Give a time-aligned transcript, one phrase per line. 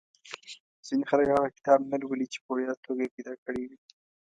[0.87, 3.77] ځینې خلک هغه کتاب نه لولي چې په وړیا توګه یې پیدا کړی وي.